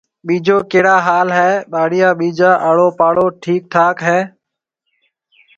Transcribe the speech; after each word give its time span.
ٻِيجو 0.25 0.57
ڪهڙا 0.71 0.95
حال 1.07 1.27
هيَ؟ 1.37 1.51
ٻاݪيا 1.71 2.09
ٻِيجا 2.19 2.51
آڙو 2.67 2.87
پاڙو 2.99 3.25
ٺِيڪ 3.41 3.61
ٺاڪ 3.73 3.97
هيَ۔ 4.07 4.19